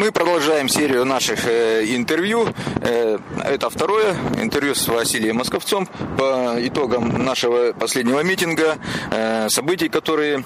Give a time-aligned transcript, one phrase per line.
[0.00, 2.48] Мы продолжаем серию наших э, интервью.
[2.80, 5.86] Э, это второе интервью с Василием Московцом
[6.16, 8.78] по итогам нашего последнего митинга,
[9.10, 10.42] э, событий, которые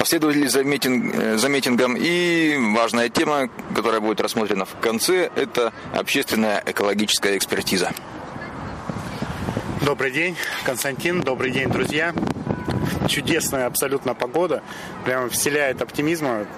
[0.00, 1.94] последовали за, митинг, за митингом.
[1.96, 7.92] И важная тема, которая будет рассмотрена в конце, это общественная экологическая экспертиза.
[9.82, 11.20] Добрый день, Константин.
[11.20, 12.12] Добрый день, друзья.
[13.08, 14.64] Чудесная абсолютно погода.
[15.04, 16.48] Прямо вселяет оптимизма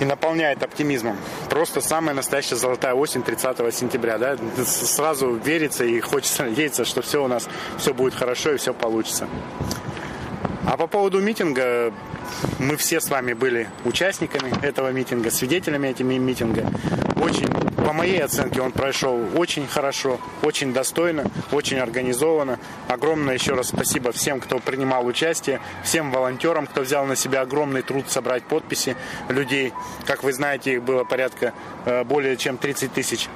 [0.00, 1.16] и наполняет оптимизмом.
[1.48, 4.18] Просто самая настоящая золотая осень 30 сентября.
[4.18, 4.36] Да?
[4.64, 9.28] Сразу верится и хочется надеяться, что все у нас все будет хорошо и все получится.
[10.64, 11.92] А по поводу митинга,
[12.58, 16.66] мы все с вами были участниками этого митинга, свидетелями этими митинга.
[17.20, 17.48] Очень,
[17.84, 22.58] по моей оценке, он прошел очень хорошо, очень достойно, очень организованно.
[22.92, 27.80] Огромное еще раз спасибо всем, кто принимал участие, всем волонтерам, кто взял на себя огромный
[27.80, 28.96] труд собрать подписи
[29.30, 29.72] людей.
[30.04, 31.54] Как вы знаете, их было порядка
[31.86, 33.30] э, более чем 30 тысяч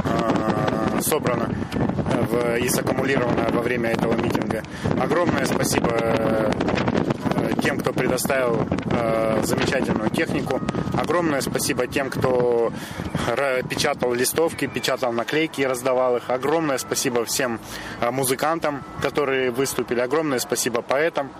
[0.00, 1.48] э, собрано
[2.30, 4.62] в, и саккумулировано во время этого митинга.
[5.00, 6.52] Огромное спасибо э,
[7.64, 10.60] тем, кто предоставил э, замечательную технику.
[10.92, 12.72] Огромное спасибо тем, кто
[13.70, 16.28] печатал листовки, печатал наклейки и раздавал их.
[16.28, 17.58] Огромное спасибо всем
[18.00, 20.00] э, музыкантам, которые выступили.
[20.00, 21.30] Огромное спасибо поэтам,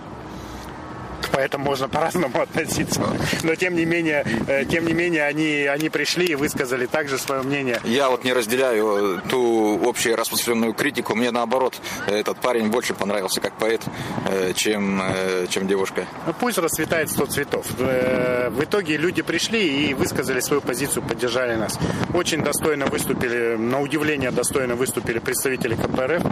[1.35, 3.03] поэтому можно по-разному относиться.
[3.43, 7.43] Но тем не менее, э, тем не менее, они, они пришли и высказали также свое
[7.43, 7.81] мнение.
[7.85, 11.15] Я вот не разделяю ту общую распространенную критику.
[11.15, 13.83] Мне наоборот, этот парень больше понравился как поэт,
[14.31, 16.07] э, чем, э, чем девушка.
[16.27, 17.67] Ну, пусть расцветает сто цветов.
[17.77, 21.79] В итоге люди пришли и высказали свою позицию, поддержали нас.
[22.13, 26.23] Очень достойно выступили, на удивление достойно выступили представители КПРФ.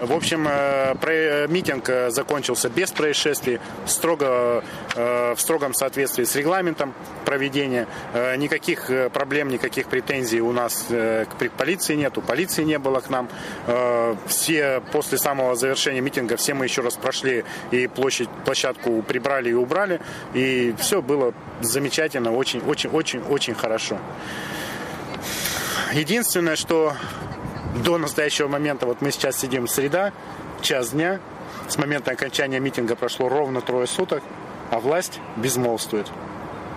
[0.00, 0.44] В общем,
[1.52, 4.62] митинг закончился без происшествий, строго
[4.98, 6.92] Э, в строгом соответствии с регламентом
[7.24, 7.86] проведения.
[8.14, 13.00] Э, никаких э, проблем, никаких претензий у нас к полиции нет, у полиции не было
[13.00, 13.28] к нам.
[14.26, 19.52] Все после самого завершения митинга все мы еще раз прошли и площадь, площадку прибрали и
[19.52, 20.00] убрали.
[20.34, 23.98] И все было замечательно, очень, очень, очень, очень хорошо.
[25.92, 26.94] Единственное, что
[27.84, 30.12] до настоящего момента, вот мы сейчас сидим среда,
[30.60, 31.20] час дня,
[31.68, 34.22] с момента окончания митинга прошло ровно трое суток,
[34.70, 36.06] а власть безмолвствует.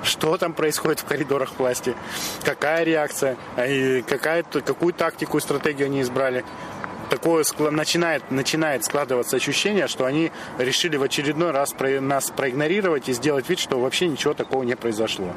[0.03, 1.95] Что там происходит в коридорах власти?
[2.43, 3.37] Какая реакция?
[3.67, 6.43] И какая, какую тактику и стратегию они избрали?
[7.09, 13.47] Такое начинает, начинает складываться ощущение, что они решили в очередной раз нас проигнорировать и сделать
[13.49, 15.33] вид, что вообще ничего такого не произошло.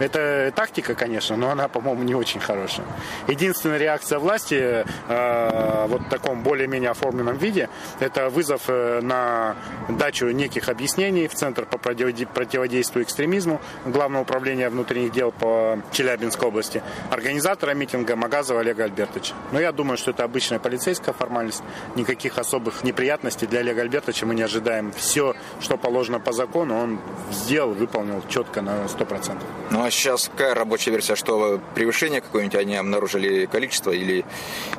[0.00, 2.86] Это тактика, конечно, но она, по-моему, не очень хорошая.
[3.28, 7.68] Единственная реакция власти э, вот в таком более-менее оформленном виде–
[8.00, 9.56] это вызов э, на
[9.90, 16.82] дачу неких объяснений в Центр по противодействию экстремизму Главного управления внутренних дел по Челябинской области,
[17.10, 19.34] организатора митинга Магазова Олега Альбертовича.
[19.52, 21.62] Но я думаю, что это обычная полицейская формальность,
[21.94, 24.92] никаких особых неприятностей для Олега Альбертовича мы не ожидаем.
[24.92, 27.00] Все, что положено по закону, он
[27.30, 29.42] сделал, выполнил четко на 100%.
[29.70, 31.16] Ну а сейчас какая рабочая версия?
[31.16, 34.24] Что превышение какое-нибудь они обнаружили количество или...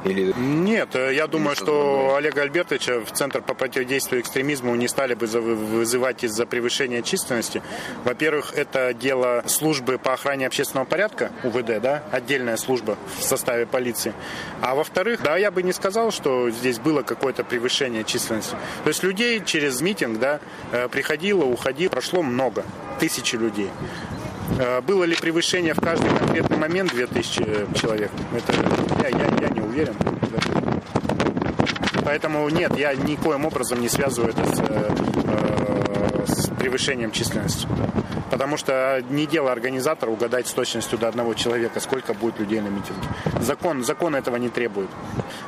[0.05, 0.33] или...
[0.37, 5.25] Нет, э, я думаю, что Олега Альбертовича в Центр по противодействию экстремизму не стали бы
[5.27, 7.61] вызывать из-за превышения численности.
[8.03, 14.13] Во-первых, это дело службы по охране общественного порядка, УВД, да, отдельная служба в составе полиции.
[14.61, 18.55] А во-вторых, да, я бы не сказал, что здесь было какое-то превышение численности.
[18.83, 20.39] То есть людей через митинг, да,
[20.71, 22.63] э, приходило, уходило, прошло много,
[22.99, 23.69] тысячи людей.
[24.59, 28.11] Э, было ли превышение в каждый конкретный момент 2000 э, человек?
[28.35, 28.53] Это
[29.03, 29.95] я, я, я не уверен.
[32.11, 37.65] Поэтому нет, я никоим образом не связываю это с, э, с превышением численности.
[38.29, 42.67] Потому что не дело организатора угадать с точностью до одного человека, сколько будет людей на
[42.67, 43.07] митинге.
[43.39, 44.89] Закон, закон этого не требует.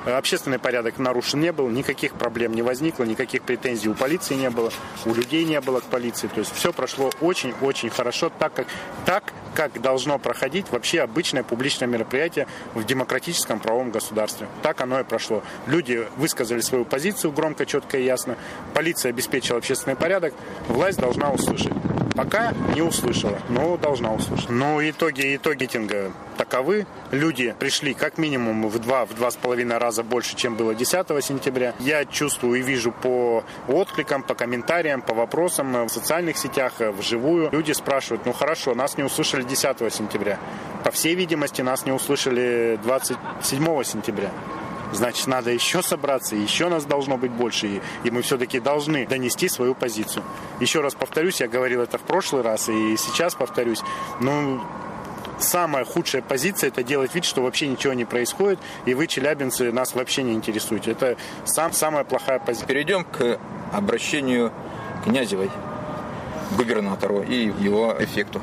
[0.06, 4.72] Общественный порядок нарушен не был, никаких проблем не возникло, никаких претензий у полиции не было,
[5.06, 6.30] у людей не было к полиции.
[6.30, 8.68] То есть все прошло очень-очень хорошо, так как,
[9.06, 14.48] так, как должно проходить вообще обычное публичное мероприятие в демократическом правовом государстве.
[14.62, 15.44] Так оно и прошло.
[15.68, 18.36] Люди высказали свою позицию громко, четко и ясно.
[18.74, 20.34] Полиция обеспечила общественный порядок.
[20.68, 21.74] Власть должна услышать.
[22.16, 24.50] Пока не услышала, но должна услышать.
[24.50, 26.86] Но итоги, итоги митинга таковы.
[27.12, 31.24] Люди пришли как минимум в два, в два с половиной раза больше, чем было 10
[31.24, 31.74] сентября.
[31.80, 37.50] Я чувствую и вижу по откликам, по комментариям, по вопросам в социальных сетях, вживую.
[37.52, 40.40] Люди спрашивают, ну хорошо, нас не услышали 10 сентября.
[40.84, 44.32] По всей видимости, нас не услышали 27 сентября.
[44.94, 49.50] Значит, надо еще собраться, еще нас должно быть больше, и, и мы все-таки должны донести
[49.50, 50.24] свою позицию.
[50.60, 53.82] Еще раз повторюсь, я говорил это в прошлый раз, и сейчас повторюсь,
[54.20, 54.62] ну,
[55.40, 59.94] самая худшая позиция это делать вид, что вообще ничего не происходит, и вы, челябинцы, нас
[59.94, 60.92] вообще не интересуете.
[60.92, 62.68] Это сам, самая плохая позиция.
[62.68, 63.40] Перейдем к
[63.72, 64.52] обращению
[65.04, 65.52] Князевой
[66.58, 68.42] губернатору и его эффекту.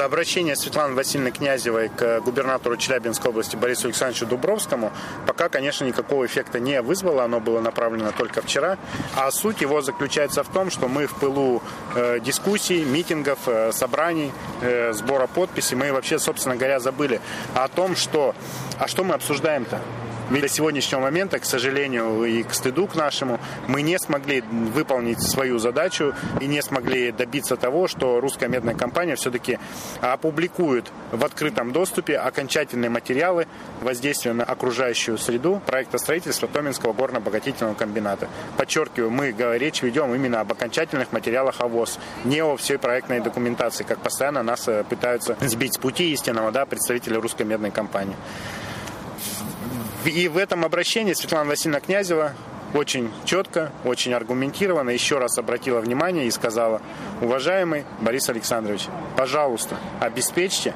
[0.00, 4.92] Обращение Светланы Васильевны Князевой к губернатору Челябинской области Борису Александровичу Дубровскому
[5.26, 7.24] пока, конечно, никакого эффекта не вызвало.
[7.24, 8.78] Оно было направлено только вчера.
[9.14, 11.62] А суть его заключается в том, что мы в пылу
[11.94, 14.32] э, дискуссий, митингов, э, собраний,
[14.62, 17.20] э, сбора подписей, мы вообще, собственно говоря, забыли
[17.54, 18.34] о том, что...
[18.78, 19.82] А что мы обсуждаем-то?
[20.30, 25.20] Ведь до сегодняшнего момента, к сожалению, и к стыду к нашему, мы не смогли выполнить
[25.20, 29.58] свою задачу и не смогли добиться того, что русская медная компания все-таки
[30.00, 33.48] опубликует в открытом доступе окончательные материалы
[33.80, 38.28] воздействия на окружающую среду проекта строительства Томинского горно-обогатительного комбината.
[38.56, 43.98] Подчеркиваю, мы речь ведем именно об окончательных материалах ОВОЗ, не о всей проектной документации, как
[43.98, 48.14] постоянно нас э, пытаются сбить с пути истинного да, представители русской медной компании.
[50.04, 52.32] И в этом обращении Светлана Васильевна Князева
[52.72, 56.80] очень четко, очень аргументированно еще раз обратила внимание и сказала,
[57.20, 58.86] уважаемый Борис Александрович,
[59.16, 60.74] пожалуйста, обеспечьте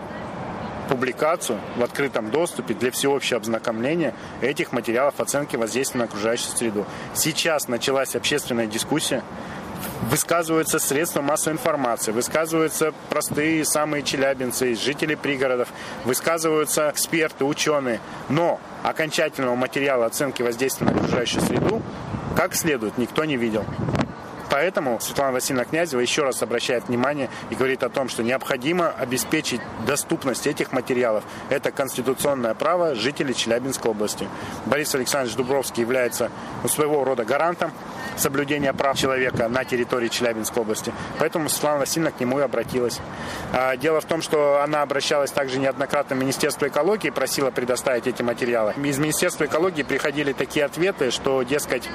[0.89, 6.85] публикацию в открытом доступе для всеобщего ознакомления этих материалов оценки воздействия на окружающую среду.
[7.15, 9.23] Сейчас началась общественная дискуссия,
[10.03, 15.69] высказываются средства массовой информации, высказываются простые самые челябинцы, жители пригородов,
[16.05, 18.01] высказываются эксперты, ученые.
[18.29, 21.83] Но окончательного материала оценки воздействия на окружающую среду
[22.37, 23.65] как следует никто не видел.
[24.55, 29.61] Поэтому Светлана Васильевна Князева еще раз обращает внимание и говорит о том, что необходимо обеспечить
[29.85, 31.25] доступность этих материалов.
[31.49, 34.29] Это конституционное право жителей Челябинской области.
[34.67, 36.31] Борис Александрович Дубровский является
[36.63, 37.73] ну, своего рода гарантом
[38.17, 40.93] соблюдения прав человека на территории Челябинской области.
[41.19, 43.01] Поэтому Светлана Васильевна к нему и обратилась.
[43.53, 48.23] А, дело в том, что она обращалась также неоднократно в Министерство экологии, просила предоставить эти
[48.23, 48.73] материалы.
[48.85, 51.89] Из Министерства экологии приходили такие ответы, что, дескать,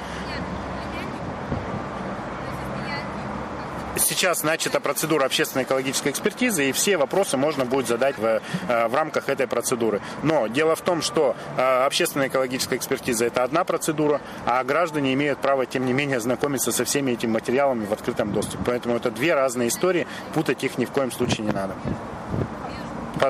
[4.20, 8.94] сейчас начата процедура общественной экологической экспертизы, и все вопросы можно будет задать в, э, в
[8.94, 10.02] рамках этой процедуры.
[10.22, 15.38] Но дело в том, что э, общественная экологическая экспертиза– это одна процедура, а граждане имеют
[15.38, 18.62] право, тем не менее, знакомиться со всеми этими материалами в открытом доступе.
[18.66, 21.74] Поэтому это две разные истории, путать их ни в коем случае не надо.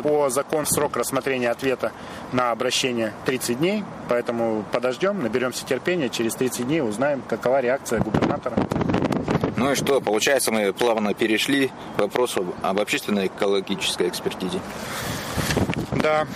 [0.03, 1.93] По закону срок рассмотрения ответа
[2.33, 8.57] на обращение 30 дней, поэтому подождем, наберемся терпения, через 30 дней узнаем, какова реакция губернатора.
[9.61, 14.59] Ну и что, получается, мы плавно перешли к вопросу об общественной экологической экспертизе.
[15.93, 16.27] Да,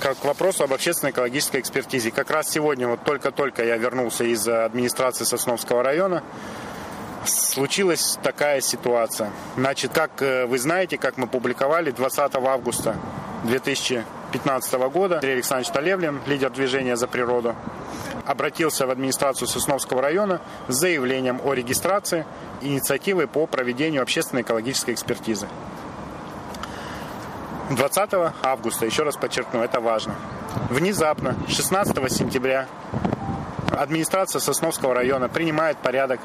[0.00, 2.10] как к вопросу об общественной экологической экспертизе.
[2.10, 6.22] Как раз сегодня, вот только-только я вернулся из администрации Сосновского района,
[7.26, 9.30] случилась такая ситуация.
[9.58, 12.96] Значит, как э, вы знаете, как мы публиковали 20 августа
[13.44, 17.54] 2015 года, Андрей Александрович Талевлин, лидер движения «За природу»,
[18.30, 22.24] обратился в администрацию Сосновского района с заявлением о регистрации
[22.60, 25.48] инициативы по проведению общественной экологической экспертизы.
[27.70, 28.10] 20
[28.42, 30.14] августа, еще раз подчеркну, это важно.
[30.70, 32.68] Внезапно, 16 сентября
[33.80, 36.20] администрация Сосновского района принимает порядок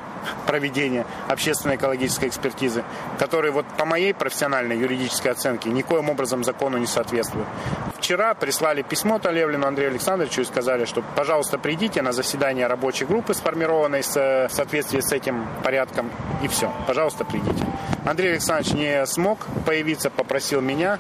[0.46, 2.84] проведения общественной экологической экспертизы,
[3.18, 7.48] который вот по моей профессиональной юридической оценке никоим образом закону не соответствует.
[7.98, 13.34] Вчера прислали письмо Талевлину Андрею Александровичу и сказали, что, пожалуйста, придите на заседание рабочей группы,
[13.34, 16.12] сформированной в соответствии с этим порядком,
[16.44, 16.74] и все.
[16.88, 17.66] Пожалуйста, придите.
[18.06, 21.00] Андрей Александрович не смог появиться, попросил меня.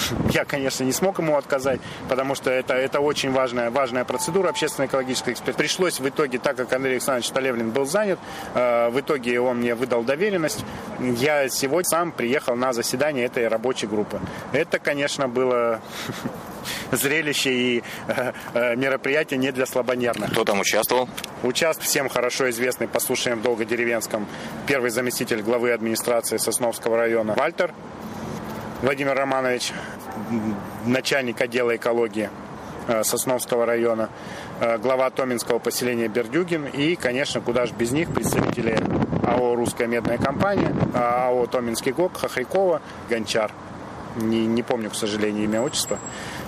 [0.30, 4.86] Я, конечно, не смог ему отказать, потому что это, это очень важная, важная процедура общественной
[4.86, 5.58] экологической экспертизы.
[5.58, 8.18] Пришлось в итоге, так как Андрей Александрович Талевлин был занят,
[8.54, 10.64] э, в итоге он мне выдал доверенность.
[11.00, 14.20] Я сегодня сам приехал на заседание этой рабочей группы.
[14.52, 15.80] Это, конечно, было
[16.92, 20.30] зрелище и э, э, мероприятие не для слабонервных.
[20.30, 21.08] Кто там участвовал?
[21.42, 24.26] Участвовал всем хорошо известный, послушаем в Долгодеревенском,
[24.66, 27.72] первый заместитель главы администрации Сосновского района Вальтер
[28.82, 29.72] Владимир Романович,
[30.84, 32.28] начальник отдела экологии
[32.88, 34.10] э, Сосновского района,
[34.58, 38.76] э, глава Томинского поселения Бердюгин и, конечно, куда же без них, представители
[39.24, 43.52] АО «Русская медная компания», АО «Томинский ГОК», Хохрякова, Гончар.
[44.16, 46.00] Не, не помню, к сожалению, имя, отчество.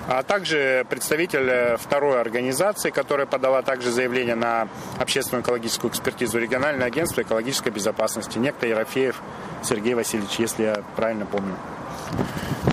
[0.09, 4.67] А также представитель э, второй организации, которая подала также заявление на
[4.99, 9.23] общественную экологическую экспертизу региональное агентство экологической безопасности, некто Ерофеев
[9.62, 11.55] Сергей Васильевич, если я правильно помню.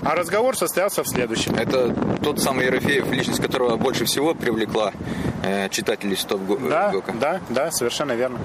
[0.04, 1.54] А разговор состоялся в следующем.
[1.54, 4.92] Это тот самый Ерофеев, личность которого больше всего привлекла
[5.44, 8.38] э, читателей стоп Да, да, да, совершенно верно.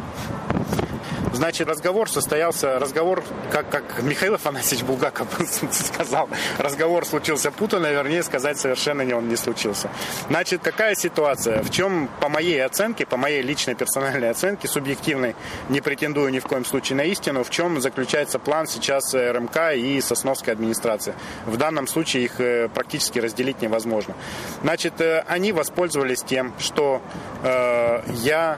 [1.34, 5.27] Значит, разговор состоялся, разговор, как, как Михаил Афанасьевич Булгаков
[5.72, 9.89] сказал, разговор случился путанно, вернее сказать, совершенно не он не случился.
[10.29, 11.62] Значит, какая ситуация?
[11.63, 15.36] В чем, по моей оценке, по моей личной персональной оценке, субъективной,
[15.69, 20.00] не претендую ни в коем случае на истину, в чем заключается план сейчас РМК и
[20.01, 21.13] Сосновской администрации?
[21.46, 24.15] В данном случае их э, практически разделить невозможно.
[24.62, 27.01] Значит, э, они воспользовались тем, что
[27.43, 28.57] э, я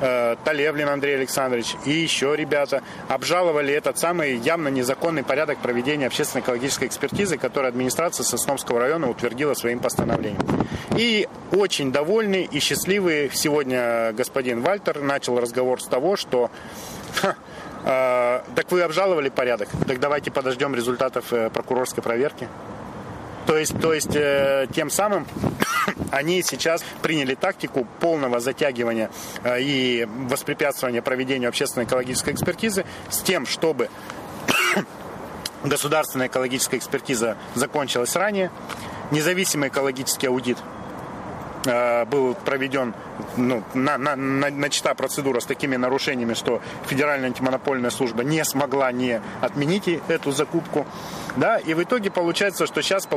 [0.00, 6.42] Э, Талевлин Андрей Александрович и еще ребята обжаловали этот самый явно незаконный порядок проведения общественной
[6.42, 10.42] экологической экспертизы, который администрация Сосновского района утвердила своим постановлением.
[10.96, 16.50] И очень довольный и счастливый сегодня господин Вальтер начал разговор с того, что
[17.14, 17.36] ха,
[17.84, 22.48] э, так вы обжаловали порядок, так давайте подождем результатов э, прокурорской проверки.
[23.46, 25.26] То есть, то есть э, тем самым
[26.10, 29.10] они сейчас приняли тактику полного затягивания
[29.42, 33.90] э, и воспрепятствования проведению общественной экологической экспертизы с тем, чтобы
[35.64, 38.50] государственная экологическая экспертиза закончилась ранее,
[39.10, 40.58] независимый экологический аудит
[41.66, 42.94] Э, был проведен
[43.36, 48.92] ну, на, на, на, начата процедура с такими нарушениями, что Федеральная антимонопольная служба не смогла
[48.92, 50.86] не отменить эту закупку.
[51.36, 53.08] Да, и в итоге получается, что сейчас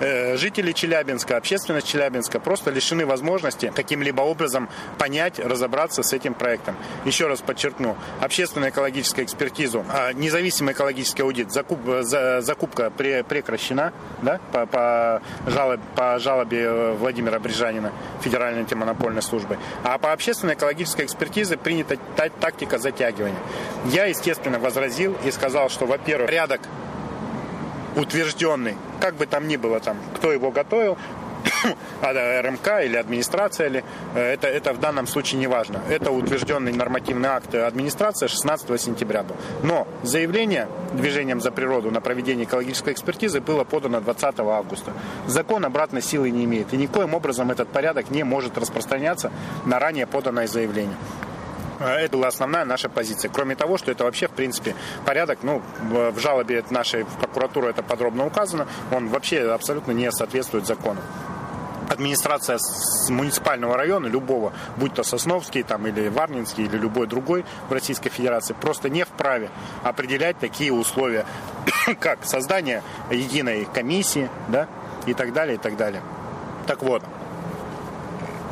[0.00, 6.76] э, жители Челябинска, общественность Челябинска просто лишены возможности каким-либо образом понять, разобраться с этим проектом.
[7.04, 13.92] Еще раз подчеркну, общественная экологическая экспертизу, а независимый экологический аудит, закуп, за, закупка пре, прекращена
[14.22, 17.92] да, по, по, жалоб, по жалобе Владимира Брижанина.
[18.22, 19.43] Федеральной антимонопольной службы.
[19.82, 21.96] А по общественной экологической экспертизе принята
[22.40, 23.38] тактика затягивания.
[23.86, 26.60] Я, естественно, возразил и сказал, что, во-первых, порядок
[27.96, 30.98] утвержденный, как бы там ни было там, кто его готовил,
[32.02, 35.80] РМК или администрация, или, э, это, это в данном случае не важно.
[35.88, 39.36] Это утвержденный нормативный акт администрации 16 сентября был.
[39.62, 44.92] Но заявление движением за природу на проведение экологической экспертизы было подано 20 августа.
[45.26, 46.72] Закон обратной силы не имеет.
[46.72, 49.32] И никоим образом этот порядок не может распространяться
[49.64, 50.96] на ранее поданное заявление.
[51.80, 53.30] Э, это была основная наша позиция.
[53.30, 57.82] Кроме того, что это вообще, в принципе, порядок, ну, в жалобе нашей в прокуратуру это
[57.82, 61.00] подробно указано, он вообще абсолютно не соответствует закону
[61.88, 62.58] администрация
[63.08, 68.54] муниципального района, любого, будь то Сосновский там, или Варнинский, или любой другой в Российской Федерации,
[68.54, 69.50] просто не вправе
[69.82, 71.26] определять такие условия,
[72.00, 74.68] как создание единой комиссии, да,
[75.06, 76.02] и так далее, и так далее.
[76.66, 77.02] Так вот,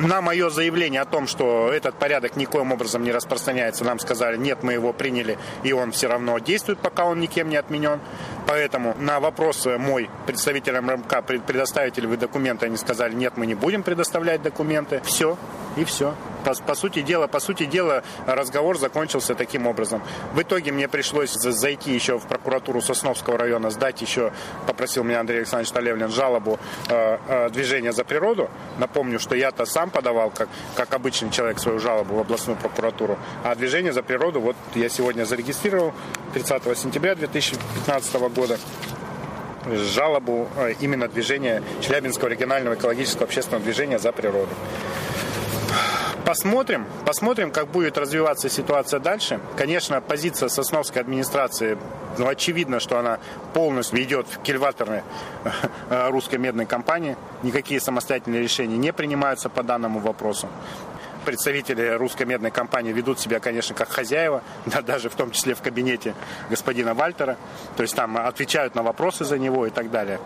[0.02, 4.62] на мое заявление о том, что этот порядок никоим образом не распространяется, нам сказали, нет,
[4.62, 8.00] мы его приняли, и он все равно действует, пока он никем не отменен.
[8.46, 13.54] Поэтому на вопрос мой представитель МРМК, предоставите ли вы документы, они сказали, нет, мы не
[13.54, 15.00] будем предоставлять документы.
[15.04, 15.38] Все,
[15.76, 16.14] и все.
[16.44, 20.02] По, по сути дела, по сути дела, разговор закончился таким образом.
[20.34, 24.32] В итоге мне пришлось зайти еще в прокуратуру Сосновского района, сдать еще,
[24.66, 28.50] попросил меня Андрей Александрович Талевлин, жалобу э, э, движения за природу.
[28.78, 33.18] Напомню, что я-то сам подавал, как, как обычный человек, свою жалобу в областную прокуратуру.
[33.44, 35.94] А движение за природу, вот я сегодня зарегистрировал
[36.34, 38.58] 30 сентября 2015 года
[39.70, 44.50] жалобу э, именно движения Челябинского регионального экологического общественного движения за природу.
[46.24, 49.40] Посмотрим, посмотрим, как будет развиваться ситуация дальше.
[49.56, 51.76] Конечно, позиция Сосновской администрации,
[52.16, 53.18] ну, очевидно, что она
[53.54, 55.02] полностью идет в кильваторной
[55.90, 57.16] э, русской медной компании.
[57.42, 60.48] Никакие самостоятельные решения не принимаются по данному вопросу
[61.24, 65.62] представители русской медной компании ведут себя, конечно, как хозяева, да, даже в том числе в
[65.62, 66.14] кабинете
[66.50, 67.36] господина Вальтера.
[67.76, 70.20] То есть там отвечают на вопросы за него и так далее.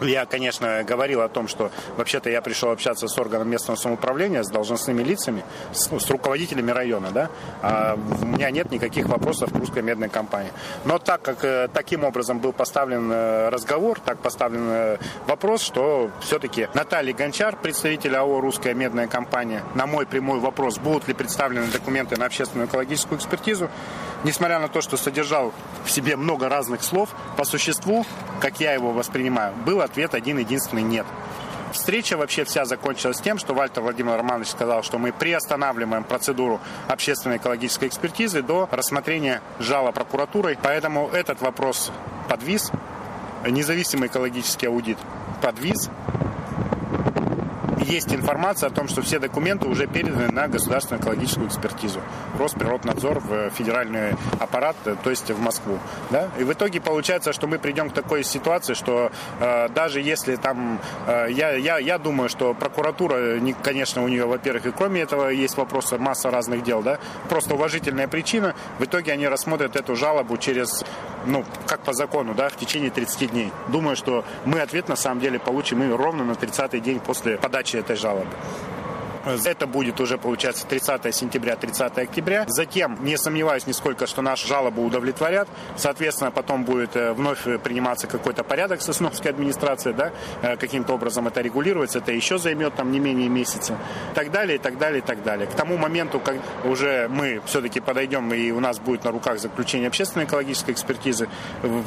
[0.10, 4.48] Я, конечно, говорил о том, что вообще-то я пришел общаться с органом местного самоуправления, с
[4.48, 7.30] должностными лицами, с, с руководителями района, да,
[7.62, 10.52] а у меня нет никаких вопросов к русской медной компании.
[10.84, 16.10] Но так как э, таким образом был поставлен э, разговор, так поставлен э, вопрос, что
[16.20, 21.66] все-таки Наталья Гончар, представитель АО «Русская медная компания», на мой прямой вопрос, будут ли представлены
[21.66, 23.70] документы на общественную экологическую экспертизу,
[24.24, 25.52] несмотря на то, что содержал
[25.84, 28.04] в себе много разных слов, по существу,
[28.40, 31.06] как я его воспринимаю, был ответ один единственный «нет».
[31.72, 37.36] Встреча вообще вся закончилась тем, что Вальтер Владимир Романович сказал, что мы приостанавливаем процедуру общественной
[37.36, 40.58] экологической экспертизы до рассмотрения жала прокуратурой.
[40.60, 41.92] Поэтому этот вопрос
[42.28, 42.72] подвис.
[43.46, 44.98] Независимый экологический аудит
[45.40, 45.88] подвис
[47.90, 52.00] есть информация о том, что все документы уже переданы на государственную экологическую экспертизу.
[52.38, 55.78] Росприроднадзор в федеральный аппарат, то есть в Москву.
[56.10, 56.30] Да?
[56.38, 60.80] И в итоге получается, что мы придем к такой ситуации, что э, даже если там,
[61.06, 65.28] э, я, я, я думаю, что прокуратура, не, конечно, у нее, во-первых, и кроме этого
[65.28, 70.36] есть вопросы, масса разных дел, да, просто уважительная причина, в итоге они рассмотрят эту жалобу
[70.36, 70.84] через,
[71.26, 73.52] ну, как по закону, да, в течение 30 дней.
[73.68, 77.79] Думаю, что мы ответ на самом деле получим и ровно на 30-й день после подачи
[77.80, 78.30] этой жалобы.
[79.24, 82.44] Это будет уже, получается, 30 сентября, 30 октября.
[82.48, 85.48] Затем, не сомневаюсь нисколько, что нашу жалобу удовлетворят.
[85.76, 91.42] Соответственно, потом будет э, вновь приниматься какой-то порядок Сосновской администрации, да, э, каким-то образом это
[91.42, 93.74] регулируется, это еще займет там не менее месяца.
[94.12, 95.46] И так далее, и так далее, и так далее.
[95.46, 99.88] К тому моменту, как уже мы все-таки подойдем, и у нас будет на руках заключение
[99.88, 101.28] общественной экологической экспертизы,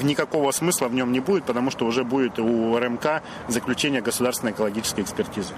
[0.03, 5.01] никакого смысла в нем не будет, потому что уже будет у РМК заключение государственной экологической
[5.01, 5.53] экспертизы.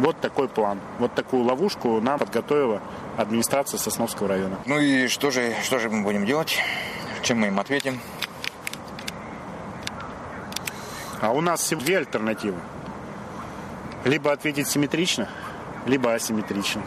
[0.00, 0.80] Вот такой план.
[0.98, 2.80] Вот такую ловушку нам подготовила
[3.18, 4.58] администрация Сосновского района.
[4.64, 6.58] Ну и что же, что же мы будем делать?
[7.22, 8.00] Чем мы им ответим?
[11.20, 12.56] А у нас две альтернативы.
[14.06, 15.28] Либо ответить симметрично,
[15.84, 16.80] либо асимметрично.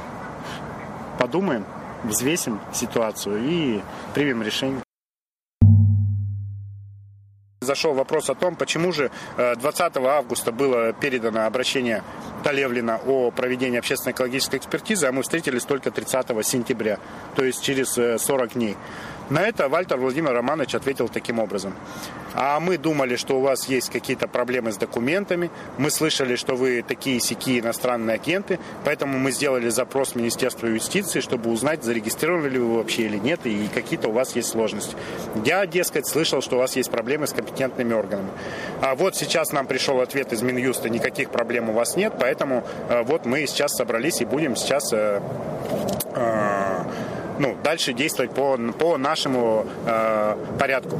[1.19, 1.65] Подумаем,
[2.03, 3.81] взвесим ситуацию и
[4.15, 4.81] примем решение.
[7.63, 12.03] Зашел вопрос о том, почему же 20 э, августа было передано обращение
[12.43, 16.99] Талевлина о проведении общественной экологической экспертизы, а мы встретились только 30 сентября,
[17.35, 18.77] то есть через 40 э, дней.
[19.29, 21.73] На это Вальтер Владимир Романович ответил таким образом.
[22.35, 25.51] А мы думали, что у вас есть какие-то проблемы с документами.
[25.77, 28.59] Мы слышали, что вы такие сякие иностранные агенты.
[28.83, 33.41] Поэтому мы сделали запрос в Министерство юстиции, чтобы узнать, зарегистрировали ли вы вообще или нет,
[33.45, 34.95] и какие-то у вас есть сложности.
[35.45, 38.29] Я, дескать, слышал, что у вас есть проблемы с компетентными органами.
[38.81, 43.03] А вот сейчас нам пришел ответ из Минюста, никаких проблем у вас нет, поэтому э,
[43.03, 45.21] вот мы сейчас собрались и будем сейчас э,
[46.15, 46.52] э,
[47.39, 50.99] ну, дальше действовать по, по нашему э, порядку.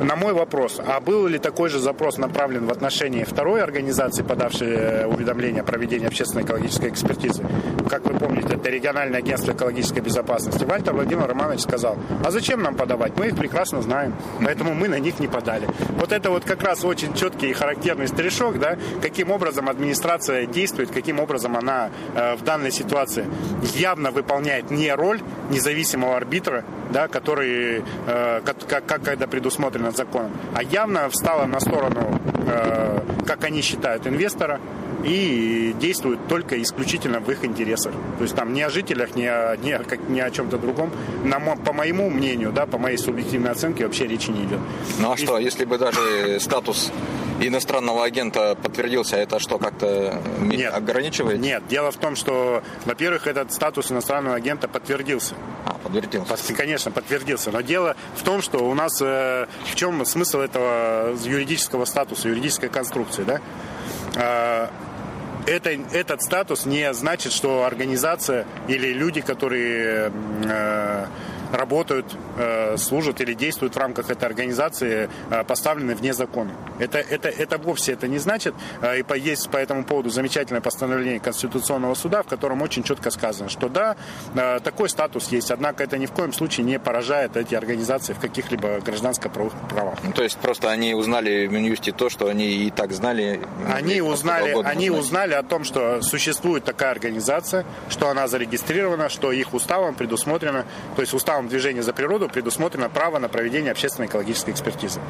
[0.00, 4.68] На мой вопрос, а был ли такой же запрос направлен в отношении второй организации, подавшей
[4.68, 7.44] э, уведомление о проведении общественной экологической экспертизы?
[7.88, 10.64] Как вы помните, это региональное агентство экологической безопасности.
[10.64, 13.14] Вальтер Владимир Романович сказал, а зачем нам подавать?
[13.16, 14.14] Мы их прекрасно знаем,
[14.44, 15.66] поэтому мы на них не подали.
[15.96, 20.90] Вот это вот как раз очень четкий и характерный стрижок, да, каким образом администрация действует,
[20.92, 23.26] каким образом она э, в данной ситуации
[23.74, 25.20] явно выполняет не роль
[25.50, 32.20] независимого арбитра, да, который, э, как, как когда предусмотрено законом, а явно встала на сторону,
[32.46, 34.60] э, как они считают, инвестора
[35.04, 37.92] и действует только исключительно в их интересах.
[38.18, 40.90] То есть там не о жителях, не о, не о, как, не о чем-то другом.
[41.24, 44.60] На, по моему мнению, да, по моей субъективной оценке вообще речи не идет.
[45.00, 45.18] Ну а и...
[45.18, 46.90] что, если бы даже статус
[47.40, 51.40] иностранного агента подтвердился, это что, как-то нет, ограничивает?
[51.40, 55.34] Нет, дело в том, что, во-первых, этот статус иностранного агента подтвердился.
[55.64, 56.54] А, подтвердился.
[56.54, 57.50] Конечно, подтвердился.
[57.50, 62.68] Но дело в том, что у нас э, в чем смысл этого юридического статуса, юридической
[62.68, 63.40] конструкции, да?
[64.16, 64.68] Э,
[65.46, 70.12] это, этот статус не значит, что организация или люди, которые
[70.44, 71.06] э,
[71.52, 72.06] работают,
[72.36, 76.52] э, служат или действуют в рамках этой организации, э, поставлены вне закона.
[76.78, 78.54] Это, это, это вовсе это не значит.
[78.82, 83.48] Э, и есть по этому поводу замечательное постановление Конституционного суда, в котором очень четко сказано,
[83.48, 83.96] что да,
[84.62, 88.80] такой статус есть, однако это ни в коем случае не поражает эти организации в каких-либо
[88.80, 89.98] гражданско-правовых правах.
[90.04, 93.40] Ну, то есть просто они узнали в Минюсте то, что они и так знали.
[93.72, 99.54] Они узнали, они узнали о том, что существует такая организация, что она зарегистрирована, что их
[99.54, 104.50] уставом предусмотрено, то есть устав уставом движения за природу предусмотрено право на проведение общественной экологической
[104.50, 105.00] экспертизы.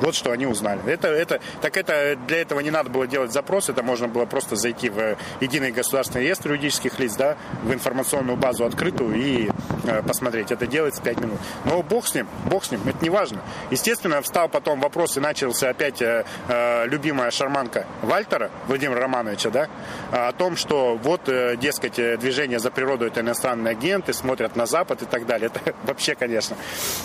[0.00, 0.80] Вот что они узнали.
[0.86, 4.56] Это, это, так это, для этого не надо было делать запрос, это можно было просто
[4.56, 9.48] зайти в единый государственный реестр юридических лиц, да, в информационную базу открытую и
[9.84, 10.50] э, посмотреть.
[10.50, 11.38] Это делается 5 минут.
[11.64, 13.40] Но бог с ним, бог с ним, это не важно.
[13.70, 19.68] Естественно, встал потом вопрос и начался опять э, э, любимая шарманка Вальтера, Владимира Романовича, да,
[20.10, 25.02] о том, что вот, э, дескать, движение за природу это иностранные агенты, смотрят на Запад
[25.02, 25.50] и так далее.
[25.54, 26.56] Это вообще, конечно,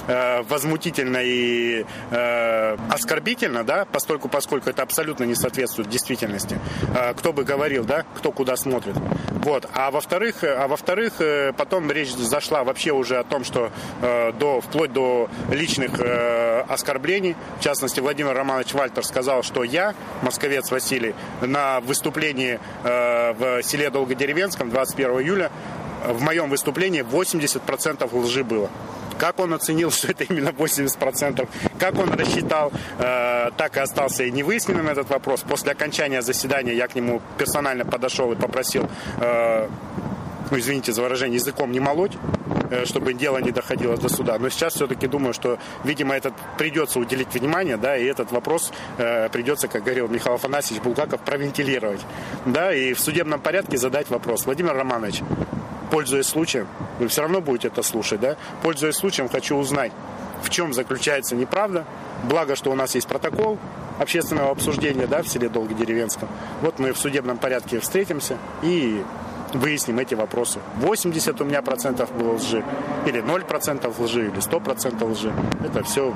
[0.08, 6.60] э, возмутительно и э, оскорбительно, да, постольку, поскольку это абсолютно не соответствует действительности.
[6.96, 8.96] Э, кто бы говорил, да, кто куда смотрит.
[9.44, 9.68] Вот.
[9.74, 11.14] А во-вторых, а во-вторых,
[11.58, 15.92] потом речь зашла вообще уже о том, что до, вплоть до личных
[16.68, 23.90] оскорблений, в частности, Владимир Романович Вальтер сказал, что я, московец Василий, на выступлении в селе
[23.90, 25.52] Долгодеревенском 21 июля
[26.06, 28.70] в моем выступлении 80% лжи было.
[29.20, 34.32] Как он оценил, что это именно 80%, как он рассчитал, э, так и остался и
[34.32, 35.42] невыясненным этот вопрос.
[35.42, 39.68] После окончания заседания я к нему персонально подошел и попросил э,
[40.52, 42.14] ну, извините за выражение, языком не молоть,
[42.72, 44.38] э, чтобы дело не доходило до суда.
[44.40, 49.30] Но сейчас все-таки думаю, что, видимо, этот придется уделить внимание, да, и этот вопрос э,
[49.30, 52.02] придется, как говорил Михаил Афанасьевич Булгаков, провентилировать,
[52.46, 54.46] да, и в судебном порядке задать вопрос.
[54.46, 55.22] Владимир Романович,
[55.92, 56.68] пользуясь случаем,
[57.00, 59.92] вы все равно будете это слушать, да, пользуясь случаем, хочу узнать,
[60.44, 61.86] в чем заключается неправда.
[62.24, 63.58] Благо, что у нас есть протокол
[64.00, 66.30] общественного обсуждения да, в селе Долгодеревенском.
[66.62, 69.04] Вот мы в судебном порядке встретимся и
[69.54, 70.60] выясним эти вопросы.
[70.78, 72.64] 80 у меня процентов было лжи,
[73.06, 75.34] или 0 процентов лжи, или 100 процентов лжи.
[75.64, 76.16] Это все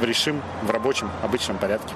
[0.00, 1.94] решим в рабочем, обычном порядке.